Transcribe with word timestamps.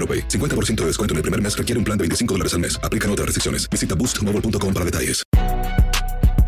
AroPay. 0.00 0.28
50% 0.28 0.76
de 0.76 0.86
descuento 0.86 1.12
en 1.12 1.18
el 1.18 1.22
primer 1.22 1.42
mes 1.42 1.56
requiere 1.56 1.78
un 1.78 1.84
plan 1.84 1.98
de 1.98 2.04
25 2.04 2.34
dólares 2.34 2.54
al 2.54 2.60
mes. 2.60 2.80
Aplican 2.82 3.10
otras 3.10 3.26
restricciones. 3.26 3.68
Visita 3.68 3.94
boostmobile.com 3.94 4.72
para 4.72 4.84
detalles. 4.86 5.22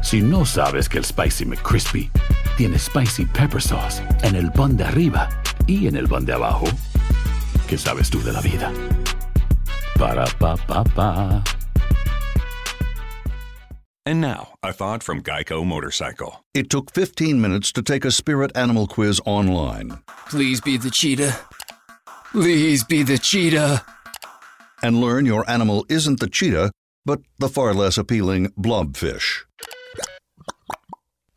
Si 0.03 0.21
no 0.21 0.45
sabes 0.45 0.89
que 0.89 0.99
el 0.99 1.05
Spicy 1.05 1.45
McCrispy 1.45 2.11
tiene 2.57 2.79
Spicy 2.79 3.25
Pepper 3.25 3.63
Sauce 3.63 4.03
en 4.23 4.35
el 4.35 4.51
pan 4.51 4.77
de 4.77 4.85
arriba 4.85 5.29
y 5.67 5.87
en 5.87 5.97
el 5.97 6.09
pan 6.09 6.25
de 6.25 6.33
abajo, 6.33 6.67
¿qué 7.69 7.79
sabes 7.79 8.11
tú 8.11 8.23
de 8.23 8.33
la 8.33 8.41
vida? 8.41 8.73
Para, 9.99 10.25
pa, 10.39 10.57
pa, 10.57 10.83
pa. 10.83 11.45
And 14.05 14.21
now, 14.21 14.55
a 14.65 14.73
thought 14.73 15.05
from 15.05 15.23
Geico 15.23 15.65
Motorcycle. 15.65 16.45
It 16.53 16.69
took 16.69 16.91
15 16.93 17.41
minutes 17.41 17.71
to 17.73 17.83
take 17.83 18.05
a 18.05 18.11
spirit 18.11 18.51
animal 18.57 18.89
quiz 18.89 19.21
online 19.25 19.99
Please 20.33 20.63
be 20.63 20.79
the 20.79 20.91
cheetah. 20.91 21.37
Please 22.33 22.83
be 22.85 23.03
the 23.03 23.19
cheetah. 23.19 23.85
and 24.83 25.01
learn 25.01 25.27
your 25.27 25.49
animal 25.49 25.85
isn't 25.89 26.19
the 26.19 26.27
cheetah, 26.27 26.73
but 27.05 27.21
the 27.39 27.49
far 27.49 27.73
less 27.73 27.97
appealing 27.99 28.49
blobfish. 28.59 29.45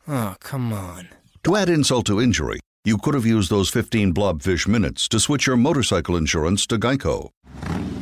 Oh, 0.07 0.35
come 0.39 0.73
on. 0.73 1.09
To 1.43 1.55
add 1.55 1.69
insult 1.69 2.07
to 2.07 2.19
injury, 2.19 2.59
you 2.85 2.97
could 2.97 3.13
have 3.13 3.25
used 3.25 3.51
those 3.51 3.69
15 3.69 4.13
blobfish 4.13 4.67
minutes 4.67 5.07
to 5.09 5.19
switch 5.19 5.45
your 5.45 5.57
motorcycle 5.57 6.15
insurance 6.17 6.65
to 6.67 6.77
Geico. 6.79 7.29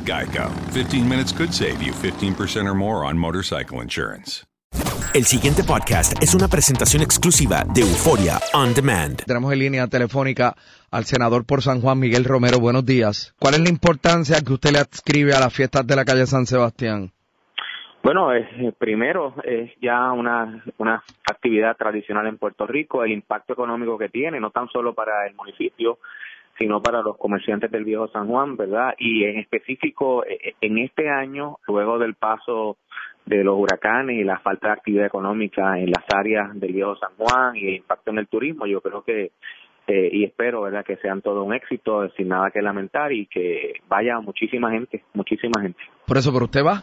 Geico. 0.04 0.50
15 0.72 1.06
minutes 1.08 1.32
could 1.32 1.52
save 1.52 1.82
you 1.82 1.92
15% 1.92 2.66
or 2.66 2.74
more 2.74 3.04
on 3.04 3.18
motorcycle 3.18 3.80
insurance. 3.82 4.44
El 5.14 5.24
siguiente 5.26 5.62
podcast 5.62 6.14
es 6.20 6.34
una 6.34 6.48
presentación 6.48 7.00
exclusiva 7.00 7.64
de 7.72 7.82
Euforia 7.82 8.40
On 8.52 8.74
Demand. 8.74 9.22
Tenemos 9.24 9.52
en 9.52 9.60
línea 9.60 9.86
telefónica 9.86 10.56
al 10.94 11.04
senador 11.04 11.44
por 11.44 11.60
San 11.60 11.80
Juan, 11.80 11.98
Miguel 11.98 12.24
Romero. 12.24 12.60
Buenos 12.60 12.86
días. 12.86 13.34
¿Cuál 13.40 13.54
es 13.54 13.60
la 13.60 13.68
importancia 13.68 14.40
que 14.46 14.52
usted 14.52 14.70
le 14.70 14.78
adscribe 14.78 15.34
a 15.34 15.40
las 15.40 15.52
fiestas 15.52 15.84
de 15.84 15.96
la 15.96 16.04
calle 16.04 16.24
San 16.24 16.46
Sebastián? 16.46 17.10
Bueno, 18.04 18.32
eh, 18.32 18.72
primero 18.78 19.34
es 19.42 19.72
ya 19.82 20.12
una, 20.12 20.62
una 20.78 21.02
actividad 21.28 21.76
tradicional 21.76 22.28
en 22.28 22.38
Puerto 22.38 22.64
Rico, 22.64 23.02
el 23.02 23.10
impacto 23.10 23.54
económico 23.54 23.98
que 23.98 24.08
tiene, 24.08 24.38
no 24.38 24.50
tan 24.50 24.68
solo 24.68 24.94
para 24.94 25.26
el 25.26 25.34
municipio, 25.34 25.98
sino 26.58 26.80
para 26.80 27.02
los 27.02 27.16
comerciantes 27.16 27.72
del 27.72 27.84
viejo 27.84 28.06
San 28.08 28.28
Juan, 28.28 28.56
¿verdad? 28.56 28.94
Y 28.96 29.24
en 29.24 29.40
específico, 29.40 30.24
eh, 30.24 30.54
en 30.60 30.78
este 30.78 31.10
año, 31.10 31.56
luego 31.66 31.98
del 31.98 32.14
paso 32.14 32.76
de 33.26 33.42
los 33.42 33.58
huracanes 33.58 34.20
y 34.20 34.22
la 34.22 34.38
falta 34.38 34.68
de 34.68 34.74
actividad 34.74 35.06
económica 35.06 35.76
en 35.76 35.86
las 35.86 36.04
áreas 36.14 36.50
del 36.60 36.72
viejo 36.72 36.94
San 36.96 37.16
Juan 37.16 37.56
y 37.56 37.66
el 37.66 37.74
impacto 37.76 38.12
en 38.12 38.18
el 38.18 38.28
turismo, 38.28 38.66
yo 38.66 38.80
creo 38.80 39.02
que 39.02 39.32
eh, 39.86 40.08
y 40.12 40.24
espero 40.24 40.62
verdad 40.62 40.84
que 40.84 40.96
sean 40.96 41.22
todo 41.22 41.44
un 41.44 41.54
éxito 41.54 42.08
sin 42.16 42.28
nada 42.28 42.50
que 42.50 42.62
lamentar 42.62 43.12
y 43.12 43.26
que 43.26 43.74
vaya 43.88 44.18
muchísima 44.20 44.70
gente 44.70 45.04
muchísima 45.12 45.60
gente 45.60 45.80
Por 46.06 46.16
eso, 46.16 46.32
¿pero 46.32 46.46
usted 46.46 46.64
va? 46.64 46.82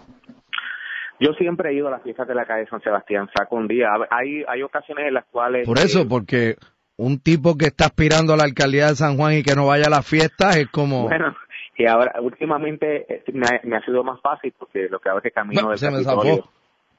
yo 1.19 1.33
siempre 1.33 1.69
he 1.69 1.73
ido 1.75 1.87
a 1.87 1.91
las 1.91 2.03
fiestas 2.03 2.27
de 2.27 2.35
la 2.35 2.45
calle 2.45 2.67
San 2.67 2.81
Sebastián 2.81 3.29
saco 3.35 3.55
un 3.55 3.67
día 3.67 3.89
hay 4.09 4.43
hay 4.47 4.63
ocasiones 4.63 5.07
en 5.07 5.13
las 5.15 5.25
cuales 5.25 5.67
Por 5.67 5.77
eso, 5.77 6.01
eh, 6.01 6.05
porque 6.09 6.55
un 6.97 7.19
tipo 7.19 7.57
que 7.57 7.65
está 7.65 7.85
aspirando 7.85 8.33
a 8.33 8.37
la 8.37 8.43
alcaldía 8.43 8.87
de 8.87 8.95
San 8.95 9.17
Juan 9.17 9.33
y 9.33 9.43
que 9.43 9.55
no 9.55 9.67
vaya 9.67 9.87
a 9.87 9.89
las 9.89 10.07
fiestas 10.07 10.57
es 10.57 10.67
como... 10.69 11.03
bueno 11.03 11.35
y 11.81 11.87
ahora 11.87 12.13
últimamente 12.21 13.05
eh, 13.11 13.23
me 13.33 13.47
ha, 13.47 13.59
me 13.63 13.77
ha 13.77 13.81
sido 13.83 14.03
más 14.03 14.21
fácil 14.21 14.53
porque 14.57 14.87
lo 14.89 14.99
que 14.99 15.09
hago 15.09 15.17
es 15.17 15.23
que 15.23 15.31
camino 15.31 15.61
Bueno, 15.61 15.69
del 15.69 15.79
se 15.79 15.89
me 15.89 16.03
zafó. 16.03 16.49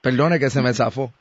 Perdone 0.00 0.40
que 0.40 0.50
se 0.50 0.60
me 0.60 0.72
zafó. 0.72 1.12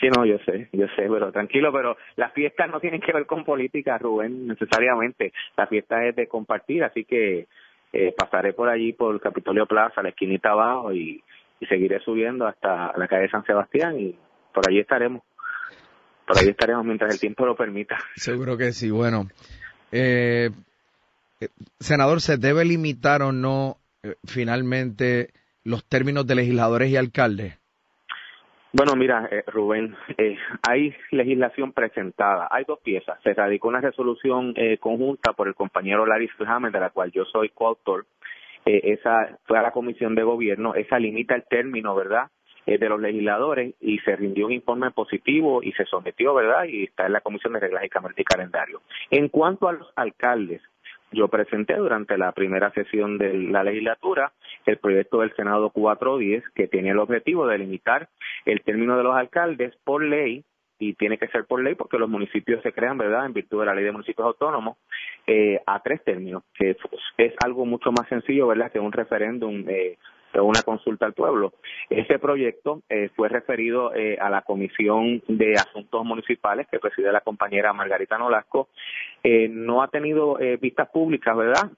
Sí, 0.00 0.08
no, 0.08 0.24
yo 0.24 0.38
sé, 0.46 0.68
yo 0.72 0.86
sé, 0.96 1.06
pero 1.08 1.30
tranquilo, 1.30 1.70
pero 1.72 1.96
las 2.16 2.32
fiestas 2.32 2.70
no 2.70 2.80
tienen 2.80 3.02
que 3.02 3.12
ver 3.12 3.26
con 3.26 3.44
política, 3.44 3.98
Rubén, 3.98 4.46
necesariamente. 4.46 5.32
La 5.58 5.66
fiesta 5.66 6.06
es 6.06 6.16
de 6.16 6.26
compartir, 6.26 6.82
así 6.84 7.04
que 7.04 7.46
eh, 7.92 8.14
pasaré 8.16 8.54
por 8.54 8.70
allí, 8.70 8.94
por 8.94 9.20
Capitolio 9.20 9.66
Plaza, 9.66 10.02
la 10.02 10.08
esquinita 10.08 10.52
abajo, 10.52 10.92
y, 10.92 11.22
y 11.60 11.66
seguiré 11.66 12.00
subiendo 12.00 12.46
hasta 12.46 12.96
la 12.96 13.08
calle 13.08 13.28
San 13.28 13.44
Sebastián, 13.44 14.00
y 14.00 14.16
por 14.54 14.66
allí 14.66 14.80
estaremos. 14.80 15.22
Por 16.26 16.38
allí 16.38 16.50
estaremos 16.50 16.86
mientras 16.86 17.12
el 17.12 17.20
tiempo 17.20 17.44
lo 17.44 17.54
permita. 17.56 17.98
Seguro 18.14 18.56
que 18.56 18.72
sí. 18.72 18.90
Bueno, 18.90 19.28
eh, 19.92 20.50
eh, 21.40 21.48
senador, 21.78 22.20
¿se 22.20 22.36
debe 22.36 22.64
limitar 22.64 23.22
o 23.22 23.32
no 23.32 23.78
eh, 24.02 24.14
finalmente 24.24 25.30
los 25.64 25.84
términos 25.84 26.26
de 26.26 26.36
legisladores 26.36 26.88
y 26.88 26.96
alcaldes? 26.96 27.59
Bueno, 28.72 28.94
mira, 28.94 29.28
eh, 29.32 29.42
Rubén, 29.48 29.96
eh, 30.16 30.38
hay 30.68 30.94
legislación 31.10 31.72
presentada, 31.72 32.46
hay 32.50 32.64
dos 32.64 32.78
piezas. 32.80 33.20
Se 33.22 33.34
radicó 33.34 33.66
una 33.68 33.80
resolución 33.80 34.52
eh, 34.56 34.78
conjunta 34.78 35.32
por 35.32 35.48
el 35.48 35.54
compañero 35.56 36.06
Larry 36.06 36.30
Hammer, 36.46 36.70
de 36.70 36.78
la 36.80 36.90
cual 36.90 37.10
yo 37.10 37.24
soy 37.24 37.48
coautor. 37.48 38.06
Eh, 38.64 38.80
esa 38.92 39.38
fue 39.46 39.58
a 39.58 39.62
la 39.62 39.72
comisión 39.72 40.14
de 40.14 40.22
gobierno, 40.22 40.74
esa 40.74 40.98
limita 41.00 41.34
el 41.34 41.44
término, 41.48 41.96
¿verdad? 41.96 42.28
Eh, 42.66 42.78
de 42.78 42.88
los 42.88 43.00
legisladores 43.00 43.74
y 43.80 43.98
se 44.00 44.14
rindió 44.14 44.46
un 44.46 44.52
informe 44.52 44.90
positivo 44.92 45.62
y 45.62 45.72
se 45.72 45.84
sometió, 45.86 46.34
¿verdad? 46.34 46.64
Y 46.64 46.84
está 46.84 47.06
en 47.06 47.14
la 47.14 47.22
comisión 47.22 47.54
de 47.54 47.60
reglas 47.60 47.84
y, 47.84 47.88
Cam- 47.88 48.12
y 48.16 48.22
calendario. 48.22 48.82
En 49.10 49.28
cuanto 49.30 49.66
a 49.66 49.72
los 49.72 49.90
alcaldes, 49.96 50.62
yo 51.12 51.28
presenté 51.28 51.76
durante 51.76 52.16
la 52.16 52.32
primera 52.32 52.70
sesión 52.72 53.18
de 53.18 53.34
la 53.34 53.64
legislatura 53.64 54.32
el 54.66 54.78
proyecto 54.78 55.20
del 55.20 55.34
Senado 55.34 55.70
410 55.70 56.44
que 56.54 56.68
tiene 56.68 56.90
el 56.90 56.98
objetivo 56.98 57.46
de 57.46 57.58
limitar 57.58 58.08
el 58.44 58.62
término 58.62 58.96
de 58.96 59.04
los 59.04 59.16
alcaldes 59.16 59.74
por 59.84 60.02
ley 60.02 60.44
y 60.78 60.94
tiene 60.94 61.18
que 61.18 61.28
ser 61.28 61.44
por 61.44 61.62
ley 61.62 61.74
porque 61.74 61.98
los 61.98 62.08
municipios 62.08 62.62
se 62.62 62.72
crean, 62.72 62.96
¿verdad?, 62.96 63.26
en 63.26 63.34
virtud 63.34 63.60
de 63.60 63.66
la 63.66 63.74
ley 63.74 63.84
de 63.84 63.92
municipios 63.92 64.26
autónomos, 64.26 64.78
eh, 65.26 65.60
a 65.66 65.80
tres 65.80 66.02
términos, 66.02 66.42
que 66.54 66.74
es, 67.18 67.34
algo 67.44 67.66
mucho 67.66 67.92
más 67.92 68.08
sencillo, 68.08 68.46
¿verdad?, 68.46 68.72
que 68.72 68.80
un 68.80 68.90
referéndum 68.90 69.62
eh, 69.68 69.98
una 70.34 70.62
consulta 70.62 71.06
al 71.06 71.14
pueblo. 71.14 71.52
Ese 71.88 72.18
proyecto 72.18 72.82
eh, 72.88 73.10
fue 73.16 73.28
referido 73.28 73.94
eh, 73.94 74.16
a 74.20 74.30
la 74.30 74.42
Comisión 74.42 75.22
de 75.28 75.54
Asuntos 75.54 76.04
Municipales 76.04 76.66
que 76.70 76.78
preside 76.78 77.12
la 77.12 77.20
compañera 77.20 77.72
Margarita 77.72 78.18
Nolasco. 78.18 78.68
Eh, 79.22 79.48
no 79.48 79.82
ha 79.82 79.88
tenido 79.88 80.38
eh, 80.38 80.56
vistas 80.56 80.88
públicas, 80.90 81.36
¿verdad?, 81.36 81.70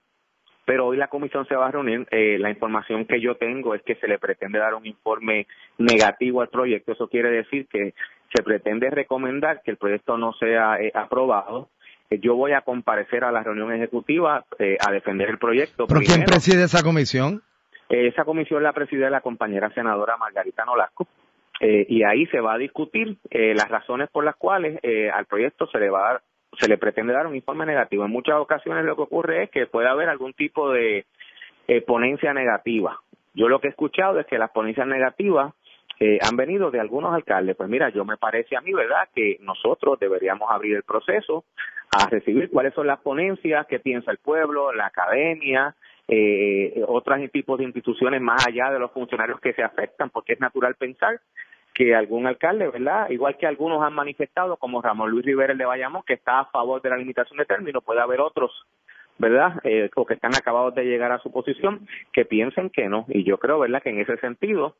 pero 0.64 0.86
hoy 0.86 0.96
la 0.96 1.08
comisión 1.08 1.46
se 1.48 1.56
va 1.56 1.66
a 1.66 1.70
reunir. 1.70 2.06
Eh, 2.10 2.38
la 2.38 2.50
información 2.50 3.04
que 3.04 3.20
yo 3.20 3.36
tengo 3.36 3.74
es 3.74 3.82
que 3.82 3.96
se 3.96 4.06
le 4.06 4.18
pretende 4.18 4.58
dar 4.58 4.74
un 4.74 4.86
informe 4.86 5.46
negativo 5.78 6.40
al 6.40 6.48
proyecto. 6.48 6.92
Eso 6.92 7.08
quiere 7.08 7.30
decir 7.30 7.66
que 7.66 7.94
se 8.32 8.42
pretende 8.42 8.88
recomendar 8.90 9.62
que 9.62 9.72
el 9.72 9.76
proyecto 9.76 10.16
no 10.16 10.32
sea 10.34 10.76
eh, 10.80 10.92
aprobado. 10.94 11.68
Yo 12.10 12.36
voy 12.36 12.52
a 12.52 12.60
comparecer 12.60 13.24
a 13.24 13.32
la 13.32 13.42
reunión 13.42 13.72
ejecutiva 13.72 14.44
eh, 14.58 14.76
a 14.86 14.92
defender 14.92 15.30
el 15.30 15.38
proyecto. 15.38 15.86
¿Pero 15.86 16.00
quién 16.00 16.24
preside 16.24 16.64
esa 16.64 16.82
comisión? 16.82 17.42
Eh, 17.92 18.08
esa 18.08 18.24
comisión 18.24 18.62
la 18.62 18.72
preside 18.72 19.10
la 19.10 19.20
compañera 19.20 19.70
senadora 19.70 20.16
Margarita 20.16 20.64
Nolasco. 20.64 21.06
Eh, 21.60 21.86
y 21.88 22.02
ahí 22.02 22.26
se 22.26 22.40
va 22.40 22.54
a 22.54 22.58
discutir 22.58 23.18
eh, 23.30 23.54
las 23.54 23.68
razones 23.68 24.10
por 24.10 24.24
las 24.24 24.34
cuales 24.34 24.80
eh, 24.82 25.10
al 25.10 25.26
proyecto 25.26 25.68
se 25.68 25.78
le 25.78 25.90
va 25.90 26.00
a 26.00 26.12
dar, 26.14 26.22
se 26.58 26.68
le 26.68 26.76
pretende 26.76 27.12
dar 27.12 27.28
un 27.28 27.36
informe 27.36 27.66
negativo. 27.66 28.04
En 28.04 28.10
muchas 28.10 28.36
ocasiones 28.36 28.84
lo 28.84 28.96
que 28.96 29.02
ocurre 29.02 29.44
es 29.44 29.50
que 29.50 29.66
puede 29.66 29.88
haber 29.88 30.08
algún 30.08 30.32
tipo 30.32 30.72
de 30.72 31.06
ponencia 31.86 32.34
negativa. 32.34 32.98
Yo 33.34 33.48
lo 33.48 33.60
que 33.60 33.68
he 33.68 33.70
escuchado 33.70 34.18
es 34.18 34.26
que 34.26 34.38
las 34.38 34.50
ponencias 34.50 34.86
negativas 34.86 35.54
han 36.00 36.36
venido 36.36 36.72
de 36.72 36.80
algunos 36.80 37.14
alcaldes. 37.14 37.56
Pues 37.56 37.68
mira, 37.68 37.88
yo 37.90 38.04
me 38.04 38.16
parece 38.16 38.56
a 38.56 38.60
mí, 38.60 38.72
¿verdad?, 38.72 39.08
que 39.14 39.38
nosotros 39.40 39.98
deberíamos 40.00 40.50
abrir 40.50 40.74
el 40.74 40.82
proceso 40.82 41.44
a 41.96 42.08
recibir 42.08 42.50
cuáles 42.50 42.74
son 42.74 42.88
las 42.88 42.98
ponencias, 43.00 43.66
qué 43.68 43.78
piensa 43.78 44.10
el 44.10 44.18
pueblo, 44.18 44.72
la 44.72 44.86
academia, 44.86 45.76
eh, 46.08 46.84
otros 46.86 47.18
tipos 47.30 47.58
de 47.58 47.64
instituciones 47.64 48.20
más 48.20 48.46
allá 48.46 48.70
de 48.70 48.78
los 48.78 48.90
funcionarios 48.92 49.40
que 49.40 49.52
se 49.52 49.62
afectan, 49.62 50.10
porque 50.10 50.34
es 50.34 50.40
natural 50.40 50.74
pensar 50.74 51.20
que 51.74 51.94
algún 51.94 52.26
alcalde, 52.26 52.68
¿verdad? 52.68 53.08
Igual 53.10 53.36
que 53.38 53.46
algunos 53.46 53.82
han 53.82 53.94
manifestado, 53.94 54.56
como 54.56 54.82
Ramón 54.82 55.10
Luis 55.10 55.24
Rivera 55.24 55.52
el 55.52 55.58
de 55.58 55.64
Bayamón, 55.64 56.02
que 56.06 56.14
está 56.14 56.40
a 56.40 56.44
favor 56.46 56.82
de 56.82 56.90
la 56.90 56.96
limitación 56.96 57.38
de 57.38 57.46
términos, 57.46 57.82
puede 57.82 58.00
haber 58.00 58.20
otros, 58.20 58.50
¿verdad? 59.18 59.54
Eh, 59.64 59.90
o 59.94 60.04
que 60.04 60.14
están 60.14 60.34
acabados 60.34 60.74
de 60.74 60.84
llegar 60.84 61.12
a 61.12 61.18
su 61.20 61.32
posición, 61.32 61.86
que 62.12 62.24
piensen 62.24 62.68
que 62.68 62.88
no. 62.88 63.06
Y 63.08 63.24
yo 63.24 63.38
creo, 63.38 63.58
¿verdad?, 63.58 63.82
que 63.82 63.90
en 63.90 64.00
ese 64.00 64.18
sentido, 64.18 64.76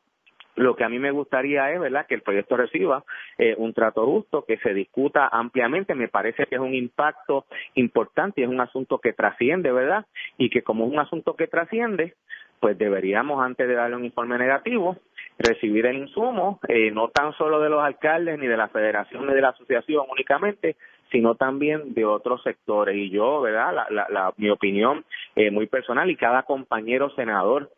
lo 0.57 0.77
que 0.77 0.85
a 0.85 0.89
mí 0.89 0.99
me 0.99 1.11
gustaría 1.11 1.73
es, 1.73 1.81
¿verdad?, 1.81 2.07
que 2.07 2.15
el 2.15 2.23
proyecto 2.23 2.57
reciba 2.57 3.05
eh, 3.39 3.55
un 3.57 3.73
trato 3.73 4.05
justo, 4.07 4.45
que 4.45 4.59
se 4.59 4.75
discuta 4.75 5.29
ampliamente. 5.33 5.95
Me 5.95 6.09
parece 6.09 6.47
que 6.47 6.57
es 6.57 6.61
un 6.61 6.75
impacto 6.75 7.47
importante 7.75 8.41
y 8.41 8.45
es 8.45 8.51
un 8.51 8.61
asunto 8.61 8.99
que 8.99 9.13
trasciende, 9.13 9.73
¿verdad? 9.73 10.07
Y 10.37 10.51
que 10.51 10.63
como 10.63 10.87
es 10.87 10.93
un 10.93 10.99
asunto 10.99 11.35
que 11.35 11.47
trasciende, 11.47 12.15
pues 12.61 12.79
deberíamos, 12.79 13.43
antes 13.43 13.67
de 13.67 13.75
darle 13.75 13.97
un 13.97 14.05
informe 14.05 14.39
negativo, 14.39 14.97
recibir 15.39 15.87
el 15.87 15.97
insumo, 15.97 16.61
eh, 16.69 16.91
no 16.91 17.09
tan 17.09 17.33
solo 17.33 17.59
de 17.61 17.71
los 17.71 17.83
alcaldes, 17.83 18.39
ni 18.39 18.47
de 18.47 18.57
la 18.57 18.69
federación, 18.69 19.27
ni 19.27 19.35
de 19.35 19.41
la 19.41 19.49
asociación 19.49 20.05
únicamente, 20.11 20.77
sino 21.11 21.35
también 21.35 21.93
de 21.95 22.05
otros 22.05 22.43
sectores. 22.43 22.97
Y 22.97 23.11
yo, 23.11 23.41
¿verdad?, 23.41 23.87
la, 23.91 24.07
la, 24.09 24.33
mi 24.37 24.51
opinión 24.51 25.05
eh, 25.35 25.51
muy 25.51 25.67
personal 25.67 26.11
y 26.11 26.17
cada 26.17 26.43
compañero 26.43 27.11
senador 27.17 27.71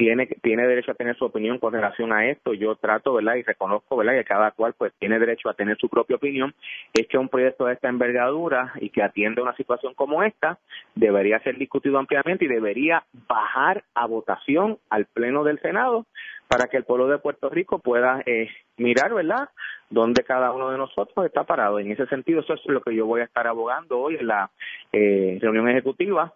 tiene, 0.00 0.26
tiene 0.40 0.66
derecho 0.66 0.92
a 0.92 0.94
tener 0.94 1.14
su 1.18 1.26
opinión 1.26 1.58
con 1.58 1.74
relación 1.74 2.10
a 2.10 2.26
esto. 2.26 2.54
Yo 2.54 2.74
trato, 2.76 3.12
¿verdad? 3.12 3.34
Y 3.34 3.42
reconozco, 3.42 3.98
¿verdad? 3.98 4.14
Que 4.14 4.24
cada 4.24 4.50
cual 4.52 4.72
pues 4.72 4.94
tiene 4.98 5.18
derecho 5.18 5.50
a 5.50 5.54
tener 5.54 5.76
su 5.76 5.90
propia 5.90 6.16
opinión. 6.16 6.54
Es 6.94 7.06
que 7.06 7.18
un 7.18 7.28
proyecto 7.28 7.66
de 7.66 7.74
esta 7.74 7.90
envergadura 7.90 8.72
y 8.80 8.88
que 8.88 9.02
atiende 9.02 9.42
una 9.42 9.54
situación 9.56 9.92
como 9.92 10.22
esta 10.22 10.58
debería 10.94 11.38
ser 11.40 11.58
discutido 11.58 11.98
ampliamente 11.98 12.46
y 12.46 12.48
debería 12.48 13.04
bajar 13.28 13.84
a 13.94 14.06
votación 14.06 14.78
al 14.88 15.04
Pleno 15.04 15.44
del 15.44 15.60
Senado 15.60 16.06
para 16.48 16.68
que 16.68 16.78
el 16.78 16.84
pueblo 16.84 17.06
de 17.06 17.18
Puerto 17.18 17.50
Rico 17.50 17.78
pueda 17.78 18.22
eh, 18.24 18.48
mirar, 18.78 19.12
¿verdad?, 19.12 19.50
dónde 19.90 20.24
cada 20.24 20.50
uno 20.52 20.70
de 20.70 20.78
nosotros 20.78 21.26
está 21.26 21.44
parado. 21.44 21.78
En 21.78 21.92
ese 21.92 22.06
sentido, 22.06 22.40
eso 22.40 22.54
es 22.54 22.64
lo 22.64 22.80
que 22.80 22.94
yo 22.94 23.04
voy 23.04 23.20
a 23.20 23.24
estar 23.24 23.46
abogando 23.46 23.98
hoy 23.98 24.16
en 24.16 24.28
la 24.28 24.50
eh, 24.92 25.38
reunión 25.42 25.68
ejecutiva 25.68 26.32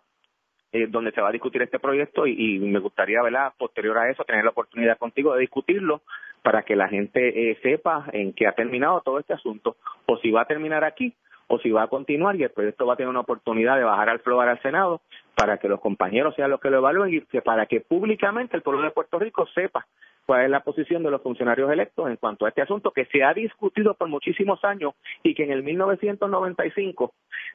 eh, 0.75 0.89
donde 0.89 1.13
se 1.13 1.21
va 1.21 1.29
a 1.29 1.33
discutir 1.33 1.63
este 1.63 1.79
proyecto 1.79 2.27
y, 2.27 2.59
me 2.59 2.81
gustaría, 2.81 3.23
¿verdad?, 3.23 3.53
posterior 3.57 3.97
a 3.97 4.11
eso, 4.11 4.25
tener 4.25 4.43
la 4.43 4.51
oportunidad 4.51 4.99
contigo 4.99 5.33
de 5.33 5.43
discutirlo 5.43 6.03
para 6.43 6.65
que 6.65 6.75
la 6.75 6.89
gente 6.89 7.53
eh, 7.53 7.57
sepa 7.63 8.07
en 8.13 8.33
qué 8.33 8.49
ha 8.49 8.53
terminado 8.57 9.01
todo 9.03 9.21
este 9.21 9.35
asunto 9.35 9.77
o 10.07 10.19
si 10.19 10.33
va 10.33 10.43
a 10.43 10.47
terminar 10.47 10.83
aquí 10.83 11.15
o 11.47 11.61
si 11.61 11.71
va 11.71 11.85
a 11.85 11.87
continuar 11.87 12.35
y 12.35 12.43
el 12.43 12.51
proyecto 12.51 12.87
va 12.87 12.95
a 12.95 12.97
tener 12.97 13.09
una 13.09 13.21
oportunidad 13.21 13.77
de 13.77 13.85
bajar 13.85 14.09
al 14.09 14.19
floor 14.19 14.49
al 14.49 14.61
Senado 14.63 15.01
para 15.37 15.59
que 15.59 15.69
los 15.69 15.81
compañeros 15.81 16.35
sean 16.35 16.51
los 16.51 16.61
que 16.61 16.71
lo 16.71 16.79
evalúen 16.79 17.15
y 17.15 17.21
que 17.21 17.41
para 17.41 17.67
que 17.67 17.81
públicamente 17.81 18.57
el 18.57 18.63
pueblo 18.63 18.83
de 18.83 18.91
Puerto 18.91 19.21
Rico 19.21 19.47
sepa 19.55 19.87
cuál 20.27 20.45
es 20.45 20.51
la 20.51 20.61
posición 20.61 21.03
de 21.03 21.11
los 21.11 21.23
funcionarios 21.23 21.71
electos 21.71 22.09
en 22.09 22.17
cuanto 22.17 22.47
a 22.47 22.49
este 22.49 22.63
asunto 22.63 22.91
que 22.91 23.05
se 23.07 23.23
ha 23.23 23.35
discutido 23.35 23.95
por 23.95 24.09
muchísimos 24.09 24.65
años 24.65 24.95
y 25.23 25.35
que 25.35 25.45
en 25.45 25.53
el 25.53 25.63
1995 25.63 27.13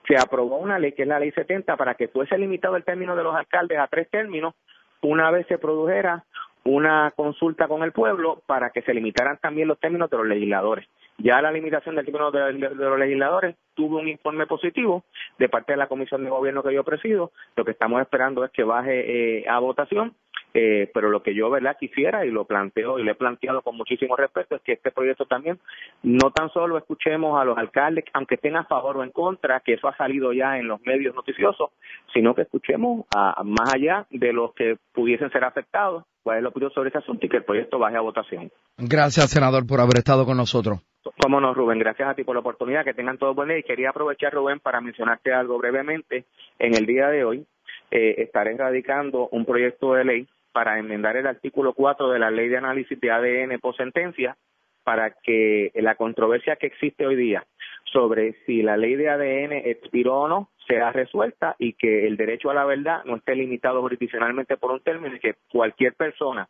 se 0.08 0.16
aprobó 0.18 0.58
una 0.58 0.80
ley 0.80 0.94
que 0.94 1.04
es 1.04 1.08
la 1.08 1.20
ley 1.20 1.32
70 1.32 1.76
para 1.78 1.96
que 1.96 2.08
fuese 2.08 2.38
limitado 2.38 2.76
el 2.76 2.84
término 2.84 3.16
de 3.16 3.24
los 3.24 3.36
alcaldes 3.36 3.80
a 3.80 3.88
tres 3.88 4.10
términos 4.10 4.54
una 5.02 5.32
vez 5.32 5.48
se 5.48 5.58
produjera 5.58 6.26
una 6.66 7.12
consulta 7.16 7.68
con 7.68 7.84
el 7.84 7.92
pueblo 7.92 8.42
para 8.46 8.70
que 8.72 8.82
se 8.82 8.94
limitaran 8.94 9.38
también 9.38 9.68
los 9.68 9.80
términos 9.80 10.10
de 10.10 10.18
los 10.18 10.28
legisladores. 10.28 10.88
Ya 11.18 11.42
la 11.42 11.52
limitación 11.52 11.96
del 11.96 12.06
término 12.06 12.32
de, 12.32 12.54
los 12.54 13.00
legisladores 13.00 13.56
tuvo 13.74 14.00
un 14.00 14.08
informe 14.08 14.46
positivo 14.46 15.04
de 15.38 15.50
parte 15.50 15.74
de 15.74 15.78
la 15.78 15.88
Comisión 15.88 16.24
de 16.24 16.30
Gobierno 16.30 16.64
que 16.64 16.74
yo 16.74 16.84
presido. 16.84 17.32
Lo 17.56 17.66
que 17.66 17.72
estamos 17.72 18.02
esperando 18.02 18.44
es 18.46 18.52
que 18.52 18.64
baje 18.64 19.40
eh, 19.40 19.46
a 19.50 19.60
votación 19.60 20.14
eh, 20.54 20.90
pero 20.94 21.10
lo 21.10 21.22
que 21.22 21.36
yo 21.36 21.50
verdad 21.50 21.78
quisiera 21.80 22.26
y 22.26 22.32
lo 22.32 22.46
planteo 22.46 22.98
y 23.00 23.04
lo 23.04 23.12
he 23.12 23.16
planteado 23.16 23.62
con 23.62 23.78
muchísimo 23.78 24.16
respeto 24.16 24.56
es 24.56 24.62
que 24.62 24.74
este 24.74 24.92
proyecto 24.92 25.26
también 25.26 25.60
no 26.04 26.32
tan 26.32 26.50
solo 26.52 26.78
escuchemos 26.78 27.40
a 27.40 27.46
los 27.46 27.58
alcaldes 27.58 28.06
aunque 28.14 28.36
estén 28.36 28.56
a 28.56 28.66
favor 28.66 28.98
o 28.98 29.04
en 29.04 29.12
contra 29.12 29.60
que 29.60 29.74
eso 29.74 29.88
ha 29.88 29.96
salido 29.96 30.34
ya 30.34 30.58
en 30.58 30.68
los 30.68 30.82
medios 30.82 31.14
noticiosos 31.14 31.70
sino 32.14 32.34
que 32.34 32.44
escuchemos 32.44 33.06
a, 33.16 33.44
más 33.44 33.74
allá 33.74 34.08
de 34.10 34.34
los 34.34 34.54
que 34.54 34.78
pudiesen 34.94 35.32
ser 35.32 35.44
afectados 35.44 36.04
cuál 36.24 36.38
es 36.38 36.44
lo 36.44 36.50
opinión 36.50 36.72
sobre 36.72 36.90
ese 36.90 37.00
asunto 37.00 37.26
y 37.26 37.30
que 37.30 37.38
el 37.38 37.44
proyecto 37.44 37.80
baje 37.80 37.98
a 37.98 38.02
votación. 38.02 38.52
Gracias 38.78 39.32
senador 39.32 39.66
por 39.66 39.80
haber 39.80 39.98
estado 39.98 40.26
con 40.26 40.38
nosotros. 40.38 40.80
Cómo 41.22 41.40
no, 41.40 41.54
Rubén, 41.54 41.80
gracias 41.80 42.10
a 42.10 42.14
ti 42.14 42.24
por 42.24 42.36
la 42.36 42.42
oportunidad, 42.42 42.84
que 42.84 42.94
tengan 42.94 43.18
todo 43.18 43.34
buen 43.34 43.50
día 43.50 43.58
y 43.58 43.64
quería 43.64 43.90
aprovechar, 43.90 44.34
Rubén, 44.34 44.60
para 44.60 44.82
mencionarte 44.82 45.34
algo 45.34 45.58
brevemente. 45.58 46.26
En 46.60 46.76
el 46.76 46.86
día 46.86 47.08
de 47.08 47.24
hoy 47.24 47.46
eh, 47.92 48.16
estaré 48.20 48.56
radicando 48.58 49.30
un 49.32 49.46
proyecto 49.46 49.94
de 49.94 50.06
ley 50.06 50.28
para 50.52 50.80
enmendar 50.80 51.18
el 51.18 51.28
artículo 51.28 51.74
4 51.74 52.10
de 52.10 52.20
la 52.20 52.32
ley 52.32 52.50
de 52.50 52.58
análisis 52.58 53.00
de 53.00 53.12
ADN 53.12 53.60
por 53.60 53.76
sentencia 53.76 54.38
para 54.84 55.12
que 55.12 55.72
la 55.76 55.96
controversia 55.96 56.56
que 56.56 56.68
existe 56.68 57.06
hoy 57.06 57.16
día 57.16 57.46
sobre 57.92 58.34
si 58.46 58.62
la 58.62 58.78
ley 58.78 58.96
de 58.96 59.10
ADN 59.10 59.54
expiró 59.70 60.22
o 60.22 60.28
no 60.28 60.50
sea 60.68 60.92
resuelta 60.92 61.56
y 61.58 61.74
que 61.74 62.08
el 62.08 62.18
derecho 62.18 62.50
a 62.50 62.54
la 62.54 62.66
verdad 62.66 63.04
no 63.06 63.16
esté 63.16 63.36
limitado 63.36 63.82
jurisdiccionalmente 63.82 64.58
por 64.58 64.72
un 64.72 64.80
término 64.82 65.16
y 65.16 65.20
que 65.20 65.36
cualquier 65.52 65.94
persona 65.94 66.48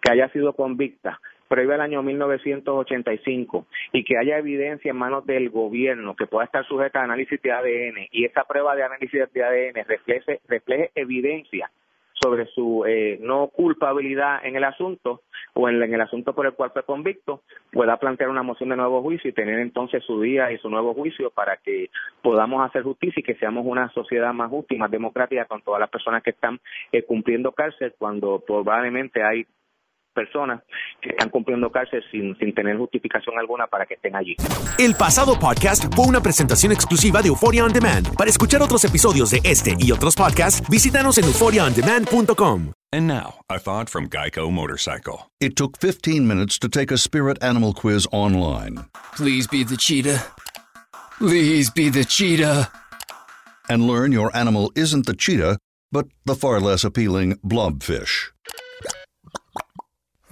que 0.00 0.10
haya 0.10 0.28
sido 0.30 0.54
convicta 0.54 1.20
previo 1.48 1.74
al 1.74 1.80
año 1.80 2.02
1985 2.02 3.66
y 3.92 4.04
que 4.04 4.16
haya 4.16 4.38
evidencia 4.38 4.90
en 4.90 4.96
manos 4.96 5.26
del 5.26 5.50
gobierno 5.50 6.14
que 6.14 6.26
pueda 6.26 6.44
estar 6.44 6.64
sujeta 6.66 7.00
a 7.00 7.04
análisis 7.04 7.42
de 7.42 7.52
ADN 7.52 8.06
y 8.12 8.24
esa 8.24 8.44
prueba 8.44 8.76
de 8.76 8.84
análisis 8.84 9.32
de 9.32 9.44
ADN 9.44 9.84
refleje, 9.86 10.40
refleje 10.46 10.92
evidencia 10.94 11.70
sobre 12.22 12.46
su 12.46 12.84
eh, 12.86 13.18
no 13.20 13.48
culpabilidad 13.48 14.44
en 14.44 14.56
el 14.56 14.64
asunto 14.64 15.22
o 15.54 15.68
en, 15.68 15.82
el 15.82 16.00
asunto 16.00 16.34
por 16.34 16.46
el 16.46 16.52
cual 16.52 16.70
fue 16.72 16.84
convicto, 16.84 17.42
pueda 17.72 17.96
plantear 17.96 18.30
una 18.30 18.42
moción 18.42 18.68
de 18.68 18.76
nuevo 18.76 19.02
juicio 19.02 19.30
y 19.30 19.32
tener 19.32 19.58
entonces 19.58 20.04
su 20.04 20.20
día 20.20 20.52
y 20.52 20.58
su 20.58 20.68
nuevo 20.68 20.94
juicio 20.94 21.30
para 21.30 21.56
que 21.56 21.90
podamos 22.22 22.64
hacer 22.66 22.82
justicia 22.82 23.20
y 23.20 23.24
que 23.24 23.34
seamos 23.36 23.64
una 23.66 23.90
sociedad 23.90 24.32
más 24.32 24.50
justa 24.50 24.74
y 24.74 24.78
más 24.78 24.90
democrática 24.90 25.46
con 25.46 25.62
todas 25.62 25.80
las 25.80 25.90
personas 25.90 26.22
que 26.22 26.30
están 26.30 26.60
eh, 26.92 27.02
cumpliendo 27.02 27.52
cárcel 27.52 27.94
cuando 27.98 28.42
probablemente 28.46 29.22
hay 29.22 29.46
personas 30.10 30.62
que 31.00 31.10
están 31.10 31.30
cumpliendo 31.30 31.70
cárcel 31.70 32.02
sin, 32.10 32.36
sin 32.38 32.54
tener 32.54 32.76
justificación 32.76 33.38
alguna 33.38 33.66
para 33.66 33.86
que 33.86 33.94
estén 33.94 34.16
allí. 34.16 34.36
El 34.78 34.94
pasado 34.94 35.38
podcast 35.38 35.92
fue 35.94 36.06
una 36.06 36.20
presentación 36.20 36.72
exclusiva 36.72 37.22
de 37.22 37.28
Euphoria 37.28 37.64
On 37.64 37.72
Demand. 37.72 38.14
Para 38.16 38.30
escuchar 38.30 38.62
otros 38.62 38.84
episodios 38.84 39.30
de 39.30 39.40
este 39.44 39.76
y 39.78 39.92
otros 39.92 40.14
podcasts, 40.16 40.68
visítanos 40.68 41.18
en 41.18 41.24
euphoriaondemand.com. 41.24 42.72
And 42.92 43.06
now, 43.06 43.34
a 43.48 43.60
thought 43.60 43.88
from 43.88 44.08
Geico 44.08 44.50
Motorcycle. 44.50 45.30
It 45.40 45.54
took 45.54 45.78
15 45.78 46.26
minutes 46.26 46.58
to 46.58 46.68
take 46.68 46.90
a 46.90 46.98
spirit 46.98 47.38
animal 47.40 47.72
quiz 47.72 48.06
online. 48.10 48.86
Please 49.14 49.46
be 49.46 49.62
the 49.62 49.76
cheetah. 49.76 50.24
Please 51.18 51.70
be 51.70 51.88
the 51.88 52.04
cheetah. 52.04 52.68
And 53.68 53.86
learn 53.86 54.10
your 54.10 54.36
animal 54.36 54.72
isn't 54.74 55.06
the 55.06 55.14
cheetah, 55.14 55.58
but 55.92 56.06
the 56.24 56.34
far 56.34 56.58
less 56.60 56.82
appealing 56.82 57.36
blobfish. 57.44 58.32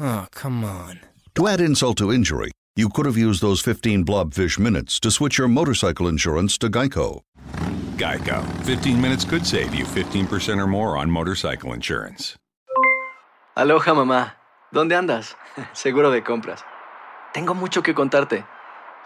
Oh, 0.01 0.27
come 0.33 0.65
on. 0.65 1.01
To 1.35 1.49
add 1.49 1.61
insult 1.61 1.99
to 1.99 2.13
injury, 2.13 2.53
you 2.77 2.89
could 2.89 3.07
have 3.07 3.17
used 3.17 3.43
those 3.43 3.61
15 3.61 4.05
blobfish 4.05 4.59
minutes 4.59 5.01
to 5.01 5.11
switch 5.11 5.39
your 5.39 5.49
motorcycle 5.49 6.07
insurance 6.07 6.57
to 6.59 6.69
Geico. 6.69 7.23
Geico. 7.97 8.45
15 8.65 9.01
minutes 9.01 9.25
could 9.25 9.45
save 9.45 9.75
you 9.75 9.85
15% 9.85 10.59
or 10.59 10.67
more 10.69 10.97
on 10.97 11.11
motorcycle 11.11 11.73
insurance. 11.73 12.37
Aloha, 13.57 13.93
mamá. 13.93 14.35
¿Dónde 14.73 14.95
andas? 14.95 15.37
Seguro 15.73 16.13
de 16.13 16.23
compras. 16.23 16.65
Tengo 17.35 17.55
mucho 17.55 17.83
que 17.83 17.95
contarte. 17.95 18.45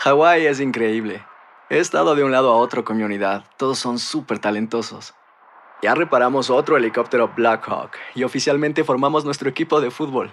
Hawái 0.00 0.44
es 0.46 0.60
increíble. 0.60 1.24
He 1.70 1.78
estado 1.78 2.14
de 2.14 2.22
un 2.22 2.32
lado 2.32 2.52
a 2.52 2.56
otro 2.56 2.84
con 2.84 2.98
mi 2.98 3.02
unidad. 3.02 3.44
Todos 3.56 3.78
son 3.78 3.98
súper 3.98 4.40
talentosos. 4.40 5.14
Ya 5.82 5.94
reparamos 5.94 6.50
otro 6.50 6.76
helicóptero 6.76 7.32
Blackhawk 7.34 7.92
y 8.14 8.24
oficialmente 8.24 8.84
formamos 8.84 9.24
nuestro 9.24 9.48
equipo 9.48 9.80
de 9.80 9.90
fútbol. 9.90 10.32